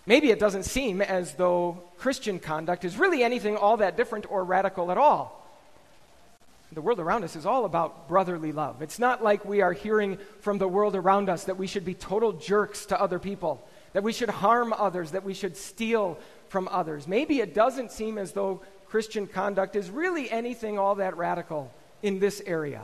maybe 0.05 0.32
it 0.32 0.39
doesn't 0.39 0.63
seem 0.63 1.01
as 1.01 1.34
though 1.34 1.84
Christian 1.98 2.39
conduct 2.39 2.86
is 2.86 2.98
really 2.98 3.22
anything 3.22 3.58
all 3.58 3.77
that 3.77 3.98
different 3.98 4.32
or 4.32 4.46
radical 4.46 4.91
at 4.91 4.98
all 4.98 5.45
the 6.72 6.81
world 6.81 7.00
around 7.00 7.24
us 7.24 7.36
is 7.36 7.45
all 7.45 7.65
about 7.65 8.07
brotherly 8.07 8.51
love. 8.51 8.81
It's 8.81 9.00
not 9.00 9.24
like 9.24 9.45
we 9.45 9.62
are 9.62 9.74
hearing 9.74 10.17
from 10.41 10.57
the 10.57 10.67
world 10.67 10.95
around 10.95 11.29
us 11.29 11.45
that 11.45 11.57
we 11.57 11.67
should 11.67 11.86
be 11.86 11.93
total 11.93 12.34
jerks 12.34 12.88
to 12.88 13.00
other 13.00 13.19
people, 13.19 13.65
that 13.93 14.03
we 14.03 14.12
should 14.12 14.29
harm 14.29 14.74
others, 14.74 15.12
that 15.12 15.24
we 15.24 15.34
should 15.34 15.55
steal 15.55 16.17
from 16.50 16.67
others. 16.69 17.07
Maybe 17.07 17.39
it 17.39 17.53
doesn't 17.53 17.91
seem 17.91 18.17
as 18.17 18.31
though 18.31 18.62
Christian 18.88 19.27
conduct 19.27 19.75
is 19.75 19.89
really 19.89 20.29
anything 20.29 20.77
all 20.77 20.95
that 20.95 21.17
radical 21.17 21.74
in 22.01 22.19
this 22.19 22.41
area. 22.45 22.84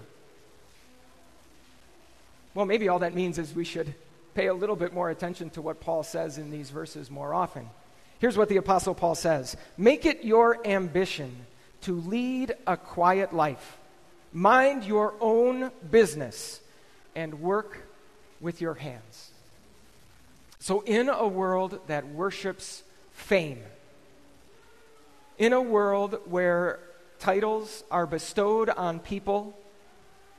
Well, 2.54 2.66
maybe 2.66 2.90
all 2.90 3.00
that 3.00 3.16
means 3.16 3.38
is 3.38 3.56
we 3.56 3.64
should 3.64 3.94
pay 4.34 4.48
a 4.48 4.54
little 4.54 4.76
bit 4.76 4.94
more 4.94 5.10
attention 5.10 5.50
to 5.52 5.62
what 5.62 5.80
Paul 5.80 6.04
says 6.04 6.38
in 6.38 6.52
these 6.52 6.70
verses 6.70 7.10
more 7.10 7.34
often. 7.34 7.70
Here's 8.20 8.38
what 8.38 8.50
the 8.50 8.58
Apostle 8.58 8.94
Paul 8.94 9.16
says 9.16 9.58
Make 9.78 10.06
it 10.06 10.24
your 10.24 10.66
ambition 10.68 11.46
to 11.82 11.96
lead 11.96 12.54
a 12.68 12.78
quiet 12.78 13.34
life 13.34 13.78
Mind 14.34 14.86
your 14.86 15.14
own 15.20 15.72
business 15.90 16.62
and 17.16 17.42
work 17.42 17.78
with 18.40 18.62
your 18.62 18.76
hands. 18.76 19.32
So, 20.60 20.82
in 20.82 21.10
a 21.10 21.28
world 21.28 21.80
that 21.88 22.08
worships 22.08 22.84
fame, 23.12 23.62
in 25.38 25.54
a 25.54 25.62
world 25.62 26.20
where 26.26 26.80
titles 27.20 27.84
are 27.92 28.06
bestowed 28.06 28.70
on 28.70 29.00
people 29.00 29.58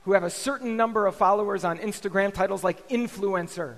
who 0.05 0.13
have 0.13 0.25
a 0.25 0.31
certain 0.31 0.77
number 0.77 1.07
of 1.07 1.15
followers 1.15 1.65
on 1.65 1.79
Instagram, 1.79 2.33
titles 2.33 2.65
like 2.65 2.89
influencer, 2.89 3.77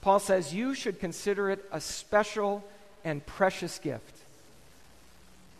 Paul 0.00 0.18
says 0.18 0.52
you 0.52 0.74
should 0.74 0.98
consider 0.98 1.50
it 1.50 1.64
a 1.70 1.80
special 1.80 2.64
and 3.04 3.24
precious 3.24 3.78
gift 3.78 4.21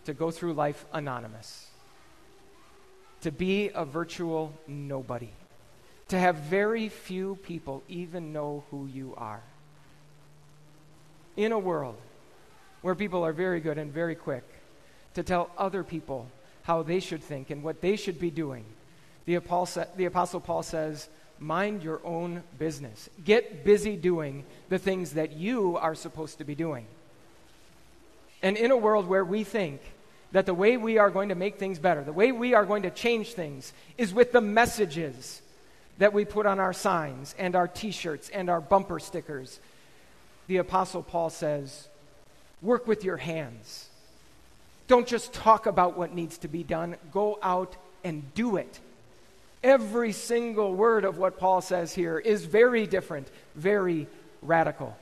to 0.05 0.15
go 0.15 0.31
through 0.31 0.55
life 0.55 0.85
anonymous 0.93 1.69
to 3.23 3.31
be 3.31 3.71
a 3.75 3.85
virtual 3.85 4.53
nobody, 4.67 5.31
to 6.09 6.19
have 6.19 6.37
very 6.37 6.89
few 6.89 7.37
people 7.45 7.83
even 7.89 8.33
know 8.33 8.65
who 8.71 8.87
you 8.87 9.15
are. 9.17 9.41
In 11.37 11.53
a 11.53 11.59
world 11.59 11.97
where 12.83 12.95
people 12.95 13.25
are 13.25 13.33
very 13.33 13.61
good 13.61 13.79
and 13.79 13.93
very 13.93 14.17
quick 14.17 14.45
to 15.15 15.23
tell 15.23 15.51
other 15.57 15.85
people 15.85 16.29
how 16.63 16.83
they 16.83 17.01
should 17.01 17.23
think 17.23 17.51
and 17.51 17.63
what 17.63 17.81
they 17.81 17.97
should 17.97 18.19
be 18.19 18.31
doing, 18.31 18.65
the 19.25 19.37
Apostle, 19.37 20.41
Paul 20.41 20.63
says, 20.65 21.09
mind 21.39 21.85
your 21.85 22.01
own 22.05 22.43
business. 22.59 23.09
Get 23.25 23.65
busy 23.65 23.97
doing 23.97 24.45
the 24.69 24.79
things 24.79 25.13
that 25.13 25.33
you 25.33 25.77
are 25.77 25.95
supposed 25.95 26.39
to 26.39 26.45
be 26.45 26.57
doing. 26.57 26.87
And 28.43 28.57
in 28.57 28.71
a 28.71 28.77
world 28.77 29.07
where 29.07 29.25
we 29.25 29.45
think 29.45 29.81
that 30.33 30.47
the 30.47 30.55
way 30.55 30.77
we 30.77 30.99
are 30.99 31.11
going 31.11 31.29
to 31.29 31.35
make 31.35 31.59
things 31.59 31.79
better, 31.79 32.03
the 32.03 32.13
way 32.13 32.33
we 32.33 32.55
are 32.55 32.65
going 32.65 32.83
to 32.83 32.91
change 32.91 33.35
things, 33.35 33.73
is 33.99 34.13
with 34.13 34.33
the 34.33 34.41
messages 34.41 35.43
that 35.99 36.13
we 36.13 36.25
put 36.25 36.47
on 36.47 36.59
our 36.59 36.73
signs 36.73 37.35
and 37.39 37.55
our 37.55 37.69
t 37.69 37.91
shirts 37.91 38.29
and 38.31 38.51
our 38.51 38.61
bumper 38.61 38.99
stickers. 38.99 39.61
The 40.49 40.57
Apostle 40.57 41.03
Paul 41.03 41.31
says, 41.31 41.89
Work 42.61 42.87
with 42.87 43.05
your 43.05 43.17
hands. 43.17 43.89
Don't 44.89 45.07
just 45.07 45.33
talk 45.33 45.67
about 45.67 45.97
what 45.97 46.15
needs 46.15 46.39
to 46.39 46.49
be 46.49 46.63
done, 46.63 46.97
go 47.13 47.39
out 47.43 47.77
and 48.05 48.35
do 48.35 48.57
it. 48.57 48.81
Every 49.63 50.13
single 50.13 50.75
word 50.75 51.05
of 51.05 51.19
what 51.19 51.39
Paul 51.39 51.61
says 51.61 51.95
here 51.95 52.19
is 52.19 52.45
very 52.45 52.87
different, 52.87 53.29
very 53.55 54.09
radical. 54.43 54.97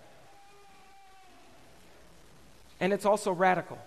And 2.80 2.92
it's 2.92 3.04
also 3.04 3.30
radical 3.32 3.78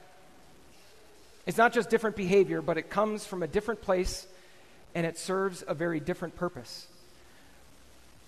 it's 1.46 1.58
not 1.58 1.74
just 1.74 1.90
different 1.90 2.16
behavior, 2.16 2.62
but 2.62 2.78
it 2.78 2.90
comes 2.90 3.26
from 3.26 3.44
a 3.44 3.48
different 3.48 3.82
place 3.82 4.28
and 4.96 5.06
it 5.06 5.18
serves 5.18 5.64
a 5.68 5.74
very 5.74 6.00
different 6.00 6.36
purpose. 6.36 6.88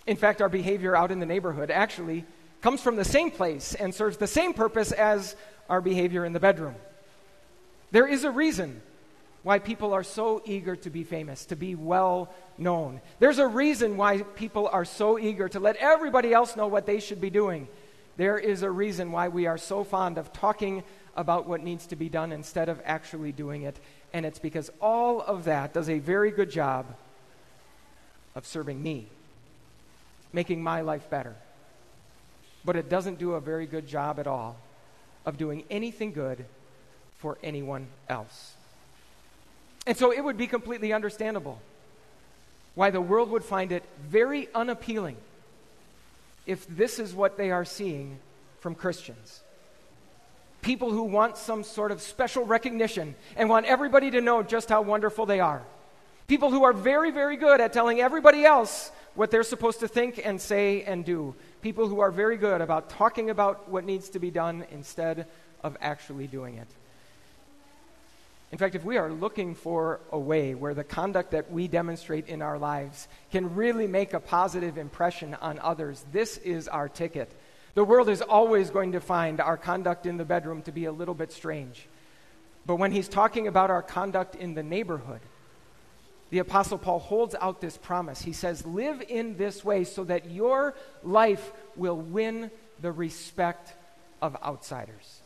In 0.07 0.17
fact, 0.17 0.41
our 0.41 0.49
behavior 0.49 0.95
out 0.95 1.11
in 1.11 1.19
the 1.19 1.25
neighborhood 1.25 1.71
actually 1.71 2.25
comes 2.61 2.81
from 2.81 2.95
the 2.95 3.05
same 3.05 3.31
place 3.31 3.73
and 3.75 3.93
serves 3.93 4.17
the 4.17 4.27
same 4.27 4.53
purpose 4.53 4.91
as 4.91 5.35
our 5.69 5.81
behavior 5.81 6.25
in 6.25 6.33
the 6.33 6.39
bedroom. 6.39 6.75
There 7.91 8.07
is 8.07 8.23
a 8.23 8.31
reason 8.31 8.81
why 9.43 9.59
people 9.59 9.93
are 9.93 10.03
so 10.03 10.41
eager 10.45 10.75
to 10.75 10.89
be 10.89 11.03
famous, 11.03 11.45
to 11.45 11.55
be 11.55 11.75
well 11.75 12.33
known. 12.57 12.99
There's 13.19 13.37
a 13.37 13.47
reason 13.47 13.95
why 13.95 14.23
people 14.23 14.67
are 14.67 14.85
so 14.85 15.19
eager 15.19 15.47
to 15.49 15.59
let 15.59 15.75
everybody 15.77 16.33
else 16.33 16.55
know 16.55 16.67
what 16.67 16.87
they 16.87 16.99
should 16.99 17.21
be 17.21 17.29
doing. 17.29 17.67
There 18.17 18.37
is 18.37 18.63
a 18.63 18.71
reason 18.71 19.11
why 19.11 19.27
we 19.27 19.45
are 19.45 19.57
so 19.57 19.83
fond 19.83 20.17
of 20.17 20.31
talking 20.31 20.83
about 21.15 21.47
what 21.47 21.63
needs 21.63 21.87
to 21.87 21.95
be 21.95 22.09
done 22.09 22.31
instead 22.31 22.69
of 22.69 22.81
actually 22.85 23.31
doing 23.31 23.63
it. 23.63 23.77
And 24.13 24.25
it's 24.25 24.39
because 24.39 24.71
all 24.81 25.21
of 25.21 25.45
that 25.45 25.73
does 25.73 25.89
a 25.89 25.99
very 25.99 26.31
good 26.31 26.49
job 26.49 26.85
of 28.35 28.45
serving 28.45 28.81
me, 28.81 29.07
making 30.31 30.61
my 30.61 30.81
life 30.81 31.09
better. 31.09 31.35
But 32.63 32.75
it 32.75 32.89
doesn't 32.89 33.19
do 33.19 33.33
a 33.33 33.41
very 33.41 33.65
good 33.65 33.87
job 33.87 34.19
at 34.19 34.27
all 34.27 34.57
of 35.25 35.37
doing 35.37 35.63
anything 35.69 36.11
good 36.11 36.45
for 37.17 37.37
anyone 37.43 37.87
else. 38.07 38.53
And 39.87 39.97
so 39.97 40.11
it 40.11 40.23
would 40.23 40.37
be 40.37 40.47
completely 40.47 40.93
understandable 40.93 41.61
why 42.75 42.89
the 42.89 43.01
world 43.01 43.29
would 43.31 43.43
find 43.43 43.71
it 43.71 43.83
very 44.07 44.49
unappealing 44.53 45.17
if 46.45 46.67
this 46.67 46.99
is 46.99 47.13
what 47.13 47.37
they 47.37 47.51
are 47.51 47.65
seeing 47.65 48.19
from 48.59 48.75
Christians 48.75 49.41
people 50.65 50.89
who 50.89 51.03
want 51.03 51.37
some 51.37 51.63
sort 51.63 51.91
of 51.91 52.01
special 52.01 52.43
recognition 52.43 53.13
and 53.37 53.47
want 53.47 53.67
everybody 53.67 54.09
to 54.09 54.19
know 54.19 54.41
just 54.41 54.67
how 54.67 54.81
wonderful 54.81 55.27
they 55.27 55.39
are. 55.39 55.61
People 56.27 56.49
who 56.49 56.63
are 56.63 56.73
very, 56.73 57.11
very 57.11 57.37
good 57.37 57.61
at 57.61 57.71
telling 57.71 58.01
everybody 58.01 58.43
else 58.43 58.91
what 59.13 59.29
they're 59.29 59.43
supposed 59.43 59.79
to 59.81 59.87
think 59.87 60.19
and 60.25 60.41
say 60.41 60.81
and 60.81 61.05
do. 61.05 61.35
People 61.61 61.87
who 61.87 61.99
are 61.99 62.09
very 62.09 62.35
good 62.35 62.61
about 62.61 62.89
talking 62.89 63.29
about 63.29 63.69
what 63.69 63.85
needs 63.85 64.09
to 64.09 64.19
be 64.19 64.31
done 64.31 64.65
instead 64.71 65.27
of 65.63 65.77
actually 65.81 66.25
doing 66.25 66.55
it. 66.55 66.67
In 68.51 68.57
fact, 68.57 68.75
if 68.75 68.85
we 68.85 68.97
are 68.97 69.11
looking 69.11 69.55
for 69.55 69.99
a 70.11 70.19
way 70.19 70.53
where 70.53 70.73
the 70.73 70.83
conduct 70.83 71.31
that 71.31 71.51
we 71.51 71.67
demonstrate 71.67 72.27
in 72.27 72.41
our 72.41 72.57
lives 72.57 73.07
can 73.31 73.55
really 73.55 73.87
make 73.87 74.13
a 74.13 74.19
positive 74.19 74.77
impression 74.77 75.33
on 75.35 75.59
others, 75.59 76.05
this 76.11 76.37
is 76.37 76.67
our 76.67 76.87
ticket 76.87 77.31
the 77.75 77.83
world 77.83 78.07
is 78.07 78.21
always 78.21 78.69
going 78.69 78.93
to 78.93 79.01
find 79.01 79.41
our 79.41 79.57
conduct 79.57 80.05
in 80.05 80.15
the 80.15 80.23
bedroom 80.23 80.61
to 80.61 80.71
be 80.71 80.85
a 80.85 80.93
little 80.93 81.13
bit 81.13 81.33
strange. 81.33 81.87
But 82.65 82.77
when 82.77 82.91
he's 82.91 83.09
talking 83.09 83.47
about 83.47 83.69
our 83.69 83.83
conduct 83.83 84.35
in 84.35 84.55
the 84.55 84.63
neighborhood, 84.63 85.19
the 86.29 86.39
Apostle 86.39 86.77
Paul 86.77 86.99
holds 86.99 87.35
out 87.39 87.59
this 87.59 87.77
promise. 87.77 88.21
He 88.21 88.31
says, 88.31 88.65
Live 88.65 89.03
in 89.07 89.35
this 89.35 89.63
way 89.63 89.83
so 89.83 90.05
that 90.05 90.31
your 90.31 90.73
life 91.03 91.51
will 91.75 91.97
win 91.97 92.49
the 92.81 92.93
respect 92.93 93.73
of 94.21 94.37
outsiders. 94.41 95.19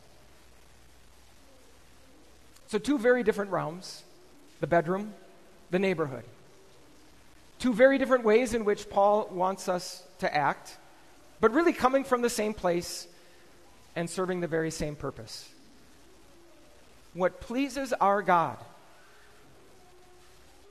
So, 2.69 2.77
two 2.77 2.99
very 2.99 3.23
different 3.23 3.51
realms 3.51 4.03
the 4.59 4.67
bedroom, 4.67 5.13
the 5.71 5.79
neighborhood. 5.79 6.23
Two 7.57 7.73
very 7.73 7.97
different 7.97 8.23
ways 8.23 8.53
in 8.53 8.63
which 8.63 8.89
Paul 8.89 9.27
wants 9.31 9.67
us 9.67 10.03
to 10.19 10.33
act, 10.33 10.77
but 11.41 11.51
really 11.51 11.73
coming 11.73 12.03
from 12.03 12.21
the 12.21 12.29
same 12.29 12.53
place 12.53 13.07
and 13.95 14.09
serving 14.09 14.39
the 14.39 14.47
very 14.47 14.69
same 14.69 14.95
purpose. 14.95 15.49
What 17.13 17.41
pleases 17.41 17.91
our 17.93 18.21
God 18.21 18.57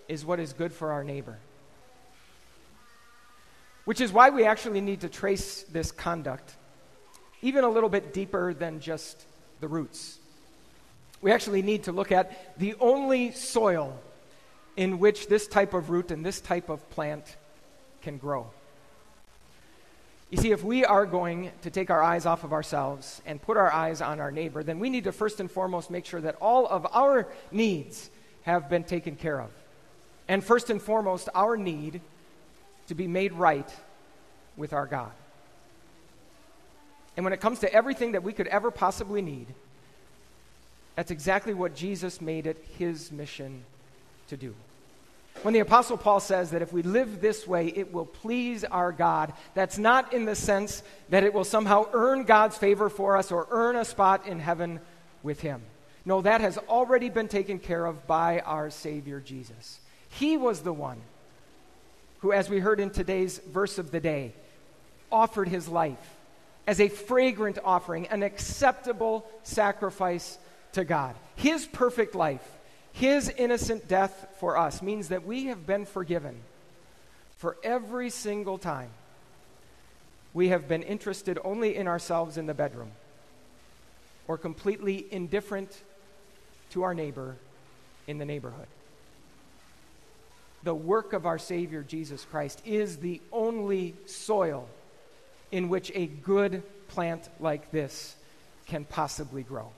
is 0.06 0.24
what 0.24 0.38
is 0.38 0.52
good 0.52 0.72
for 0.72 0.92
our 0.92 1.02
neighbor. 1.02 1.38
Which 3.84 4.00
is 4.00 4.12
why 4.12 4.30
we 4.30 4.44
actually 4.44 4.80
need 4.80 5.00
to 5.00 5.08
trace 5.08 5.64
this 5.64 5.90
conduct 5.90 6.54
even 7.42 7.64
a 7.64 7.68
little 7.68 7.88
bit 7.88 8.12
deeper 8.14 8.54
than 8.54 8.80
just 8.80 9.24
the 9.60 9.68
roots. 9.68 10.17
We 11.20 11.32
actually 11.32 11.62
need 11.62 11.84
to 11.84 11.92
look 11.92 12.12
at 12.12 12.58
the 12.58 12.74
only 12.80 13.32
soil 13.32 13.98
in 14.76 14.98
which 14.98 15.26
this 15.26 15.48
type 15.48 15.74
of 15.74 15.90
root 15.90 16.10
and 16.10 16.24
this 16.24 16.40
type 16.40 16.68
of 16.68 16.88
plant 16.90 17.36
can 18.02 18.18
grow. 18.18 18.50
You 20.30 20.38
see, 20.38 20.52
if 20.52 20.62
we 20.62 20.84
are 20.84 21.06
going 21.06 21.50
to 21.62 21.70
take 21.70 21.90
our 21.90 22.02
eyes 22.02 22.26
off 22.26 22.44
of 22.44 22.52
ourselves 22.52 23.22
and 23.24 23.40
put 23.40 23.56
our 23.56 23.72
eyes 23.72 24.00
on 24.00 24.20
our 24.20 24.30
neighbor, 24.30 24.62
then 24.62 24.78
we 24.78 24.90
need 24.90 25.04
to 25.04 25.12
first 25.12 25.40
and 25.40 25.50
foremost 25.50 25.90
make 25.90 26.04
sure 26.04 26.20
that 26.20 26.36
all 26.40 26.66
of 26.66 26.86
our 26.92 27.26
needs 27.50 28.10
have 28.42 28.68
been 28.68 28.84
taken 28.84 29.16
care 29.16 29.40
of. 29.40 29.50
And 30.28 30.44
first 30.44 30.68
and 30.68 30.80
foremost, 30.80 31.30
our 31.34 31.56
need 31.56 32.02
to 32.88 32.94
be 32.94 33.08
made 33.08 33.32
right 33.32 33.68
with 34.56 34.74
our 34.74 34.86
God. 34.86 35.12
And 37.16 37.24
when 37.24 37.32
it 37.32 37.40
comes 37.40 37.60
to 37.60 37.72
everything 37.72 38.12
that 38.12 38.22
we 38.22 38.32
could 38.32 38.46
ever 38.46 38.70
possibly 38.70 39.22
need, 39.22 39.48
that's 40.98 41.12
exactly 41.12 41.54
what 41.54 41.76
Jesus 41.76 42.20
made 42.20 42.48
it 42.48 42.56
his 42.76 43.12
mission 43.12 43.62
to 44.26 44.36
do. 44.36 44.52
When 45.42 45.54
the 45.54 45.60
Apostle 45.60 45.96
Paul 45.96 46.18
says 46.18 46.50
that 46.50 46.60
if 46.60 46.72
we 46.72 46.82
live 46.82 47.20
this 47.20 47.46
way, 47.46 47.68
it 47.68 47.92
will 47.92 48.04
please 48.04 48.64
our 48.64 48.90
God, 48.90 49.32
that's 49.54 49.78
not 49.78 50.12
in 50.12 50.24
the 50.24 50.34
sense 50.34 50.82
that 51.10 51.22
it 51.22 51.32
will 51.32 51.44
somehow 51.44 51.86
earn 51.92 52.24
God's 52.24 52.58
favor 52.58 52.88
for 52.88 53.16
us 53.16 53.30
or 53.30 53.46
earn 53.52 53.76
a 53.76 53.84
spot 53.84 54.26
in 54.26 54.40
heaven 54.40 54.80
with 55.22 55.40
Him. 55.40 55.62
No, 56.04 56.20
that 56.20 56.40
has 56.40 56.58
already 56.58 57.10
been 57.10 57.28
taken 57.28 57.60
care 57.60 57.86
of 57.86 58.08
by 58.08 58.40
our 58.40 58.68
Savior 58.68 59.20
Jesus. 59.20 59.78
He 60.08 60.36
was 60.36 60.62
the 60.62 60.72
one 60.72 61.00
who, 62.22 62.32
as 62.32 62.50
we 62.50 62.58
heard 62.58 62.80
in 62.80 62.90
today's 62.90 63.38
verse 63.38 63.78
of 63.78 63.92
the 63.92 64.00
day, 64.00 64.32
offered 65.12 65.46
his 65.46 65.68
life 65.68 66.16
as 66.66 66.80
a 66.80 66.88
fragrant 66.88 67.60
offering, 67.64 68.08
an 68.08 68.24
acceptable 68.24 69.24
sacrifice 69.44 70.38
to 70.78 70.84
God. 70.84 71.14
His 71.36 71.66
perfect 71.66 72.14
life 72.14 72.42
his 72.98 73.28
innocent 73.28 73.86
death 73.86 74.26
for 74.40 74.56
us 74.56 74.82
means 74.82 75.08
that 75.08 75.24
we 75.24 75.46
have 75.46 75.64
been 75.64 75.86
forgiven 75.86 76.40
for 77.36 77.56
every 77.62 78.10
single 78.10 78.58
time 78.58 78.90
we 80.34 80.48
have 80.48 80.66
been 80.66 80.82
interested 80.82 81.38
only 81.44 81.76
in 81.76 81.86
ourselves 81.86 82.36
in 82.36 82.46
the 82.46 82.54
bedroom 82.54 82.90
or 84.26 84.36
completely 84.36 85.06
indifferent 85.12 85.80
to 86.70 86.82
our 86.82 86.92
neighbor 86.92 87.36
in 88.08 88.18
the 88.18 88.24
neighborhood. 88.24 88.66
The 90.64 90.74
work 90.74 91.12
of 91.12 91.24
our 91.24 91.38
Savior 91.38 91.84
Jesus 91.84 92.26
Christ 92.28 92.60
is 92.66 92.96
the 92.96 93.20
only 93.30 93.94
soil 94.06 94.68
in 95.52 95.68
which 95.68 95.92
a 95.94 96.06
good 96.06 96.64
plant 96.88 97.28
like 97.38 97.70
this 97.70 98.16
can 98.66 98.84
possibly 98.84 99.44
grow. 99.44 99.70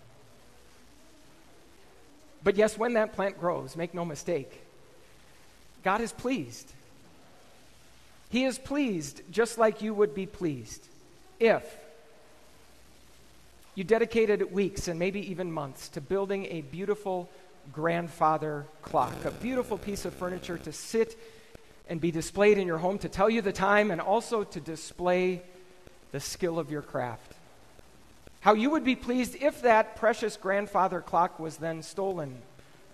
But 2.43 2.57
yes, 2.57 2.79
when 2.79 2.95
that 2.95 3.13
plant 3.13 3.39
grows, 3.39 3.77
make 3.77 3.95
no 3.95 4.05
mistake, 4.05 4.63
God 5.85 6.01
is 6.01 6.13
pleased. 6.13 6.73
He 8.31 8.45
is 8.45 8.59
pleased 8.59 9.23
just 9.31 9.59
like 9.59 9.83
you 9.83 9.93
would 9.93 10.15
be 10.15 10.27
pleased 10.27 10.87
if 11.39 11.65
you 13.75 13.85
dedicated 13.85 14.53
weeks 14.53 14.89
and 14.89 14.99
maybe 14.99 15.31
even 15.31 15.51
months 15.51 15.89
to 15.91 16.01
building 16.01 16.47
a 16.47 16.61
beautiful 16.63 17.29
grandfather 17.73 18.67
clock, 18.83 19.25
a 19.25 19.31
beautiful 19.31 19.79
piece 19.79 20.05
of 20.05 20.15
furniture 20.15 20.59
to 20.59 20.73
sit 20.73 21.19
and 21.89 22.01
be 22.01 22.11
displayed 22.11 22.59
in 22.59 22.67
your 22.67 22.79
home 22.79 22.99
to 22.99 23.09
tell 23.09 23.29
you 23.29 23.43
the 23.43 23.53
time 23.53 23.91
and 23.91 24.01
also 24.01 24.45
to 24.45 24.61
display 24.61 25.43
the 26.13 26.21
skill 26.21 26.59
of 26.59 26.71
your 26.71 26.83
craft. 26.83 27.33
How 28.41 28.55
you 28.55 28.71
would 28.71 28.85
be 28.85 28.97
pleased 28.97 29.37
if 29.41 29.63
that 29.63 29.97
precious 29.97 30.37
grandfather 30.37 31.01
clock 31.01 31.39
was 31.39 31.59
then 31.59 31.83
stolen 31.83 32.41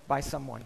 by 0.08 0.20
someone 0.20 0.64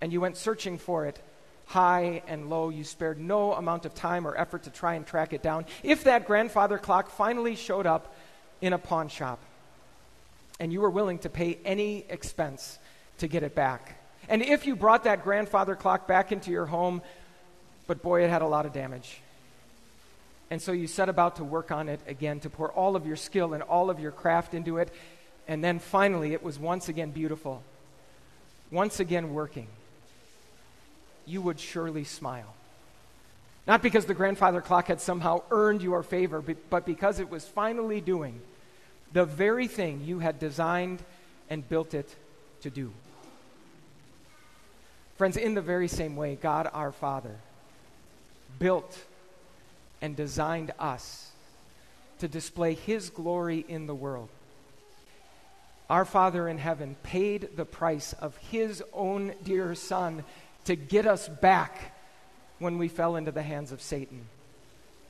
and 0.00 0.12
you 0.12 0.20
went 0.20 0.36
searching 0.36 0.78
for 0.78 1.06
it 1.06 1.20
high 1.66 2.22
and 2.26 2.48
low. 2.48 2.70
You 2.70 2.84
spared 2.84 3.20
no 3.20 3.52
amount 3.52 3.84
of 3.84 3.94
time 3.94 4.26
or 4.26 4.34
effort 4.36 4.62
to 4.62 4.70
try 4.70 4.94
and 4.94 5.06
track 5.06 5.34
it 5.34 5.42
down. 5.42 5.66
If 5.82 6.04
that 6.04 6.26
grandfather 6.26 6.78
clock 6.78 7.10
finally 7.10 7.54
showed 7.54 7.86
up 7.86 8.14
in 8.62 8.72
a 8.72 8.78
pawn 8.78 9.08
shop 9.08 9.38
and 10.58 10.72
you 10.72 10.80
were 10.80 10.90
willing 10.90 11.18
to 11.20 11.28
pay 11.28 11.58
any 11.64 12.06
expense 12.08 12.78
to 13.18 13.28
get 13.28 13.42
it 13.42 13.54
back, 13.54 14.00
and 14.30 14.40
if 14.40 14.66
you 14.66 14.74
brought 14.74 15.04
that 15.04 15.22
grandfather 15.22 15.74
clock 15.74 16.06
back 16.06 16.32
into 16.32 16.50
your 16.50 16.66
home, 16.66 17.02
but 17.86 18.02
boy, 18.02 18.24
it 18.24 18.30
had 18.30 18.42
a 18.42 18.46
lot 18.46 18.64
of 18.64 18.72
damage 18.72 19.20
and 20.50 20.62
so 20.62 20.72
you 20.72 20.86
set 20.86 21.08
about 21.08 21.36
to 21.36 21.44
work 21.44 21.70
on 21.70 21.88
it 21.88 22.00
again, 22.06 22.40
to 22.40 22.50
pour 22.50 22.70
all 22.72 22.96
of 22.96 23.06
your 23.06 23.16
skill 23.16 23.52
and 23.52 23.62
all 23.62 23.90
of 23.90 24.00
your 24.00 24.12
craft 24.12 24.54
into 24.54 24.78
it. 24.78 24.92
And 25.46 25.62
then 25.62 25.78
finally, 25.78 26.32
it 26.32 26.42
was 26.42 26.58
once 26.58 26.88
again 26.88 27.10
beautiful, 27.10 27.62
once 28.70 29.00
again 29.00 29.34
working. 29.34 29.66
You 31.26 31.42
would 31.42 31.60
surely 31.60 32.04
smile. 32.04 32.54
Not 33.66 33.82
because 33.82 34.06
the 34.06 34.14
grandfather 34.14 34.62
clock 34.62 34.86
had 34.86 35.00
somehow 35.00 35.42
earned 35.50 35.82
your 35.82 36.02
favor, 36.02 36.42
but 36.70 36.86
because 36.86 37.20
it 37.20 37.30
was 37.30 37.44
finally 37.46 38.00
doing 38.00 38.40
the 39.12 39.26
very 39.26 39.68
thing 39.68 40.02
you 40.04 40.20
had 40.20 40.38
designed 40.38 41.02
and 41.50 41.68
built 41.68 41.92
it 41.92 42.14
to 42.62 42.70
do. 42.70 42.92
Friends, 45.16 45.36
in 45.36 45.54
the 45.54 45.60
very 45.60 45.88
same 45.88 46.16
way, 46.16 46.36
God 46.40 46.70
our 46.72 46.92
Father 46.92 47.36
built 48.58 48.98
and 50.00 50.16
designed 50.16 50.72
us 50.78 51.30
to 52.18 52.28
display 52.28 52.74
His 52.74 53.10
glory 53.10 53.64
in 53.68 53.86
the 53.86 53.94
world. 53.94 54.28
Our 55.90 56.04
Father 56.04 56.48
in 56.48 56.58
heaven 56.58 56.96
paid 57.02 57.56
the 57.56 57.64
price 57.64 58.12
of 58.12 58.36
His 58.36 58.82
own 58.92 59.32
dear 59.42 59.74
Son 59.74 60.24
to 60.66 60.76
get 60.76 61.06
us 61.06 61.28
back 61.28 61.96
when 62.58 62.78
we 62.78 62.88
fell 62.88 63.16
into 63.16 63.32
the 63.32 63.42
hands 63.42 63.72
of 63.72 63.80
Satan. 63.80 64.26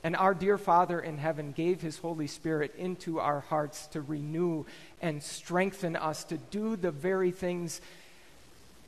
And 0.03 0.15
our 0.15 0.33
dear 0.33 0.57
Father 0.57 0.99
in 0.99 1.17
heaven 1.17 1.51
gave 1.51 1.81
His 1.81 1.97
Holy 1.97 2.27
Spirit 2.27 2.73
into 2.77 3.19
our 3.19 3.41
hearts 3.41 3.87
to 3.87 4.01
renew 4.01 4.63
and 5.01 5.21
strengthen 5.21 5.97
us 5.97 6.23
to 6.25 6.37
do 6.37 6.77
the 6.77 6.91
very 6.91 7.31
things 7.31 7.81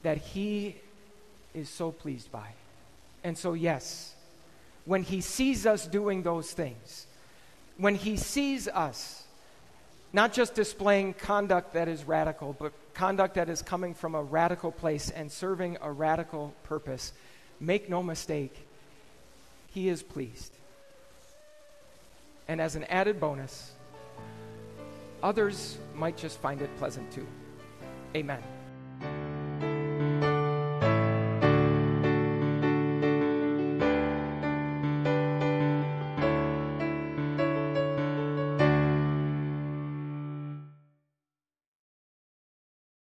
that 0.03 0.17
He 0.17 0.77
is 1.53 1.67
so 1.67 1.91
pleased 1.91 2.31
by. 2.31 2.47
And 3.23 3.37
so, 3.37 3.53
yes, 3.53 4.15
when 4.85 5.03
he 5.03 5.21
sees 5.21 5.65
us 5.65 5.87
doing 5.87 6.23
those 6.23 6.51
things, 6.51 7.07
when 7.77 7.95
he 7.95 8.17
sees 8.17 8.67
us 8.67 9.23
not 10.13 10.33
just 10.33 10.55
displaying 10.55 11.13
conduct 11.13 11.73
that 11.73 11.87
is 11.87 12.03
radical, 12.03 12.55
but 12.59 12.73
conduct 12.93 13.35
that 13.35 13.49
is 13.49 13.61
coming 13.61 13.93
from 13.93 14.15
a 14.15 14.21
radical 14.21 14.71
place 14.71 15.09
and 15.09 15.31
serving 15.31 15.77
a 15.81 15.91
radical 15.91 16.53
purpose, 16.63 17.13
make 17.59 17.89
no 17.89 18.03
mistake, 18.03 18.67
he 19.73 19.87
is 19.87 20.03
pleased. 20.03 20.51
And 22.47 22.59
as 22.59 22.75
an 22.75 22.83
added 22.85 23.19
bonus, 23.19 23.71
others 25.23 25.77
might 25.95 26.17
just 26.17 26.39
find 26.39 26.61
it 26.61 26.69
pleasant 26.77 27.09
too. 27.11 27.27
Amen. 28.15 28.43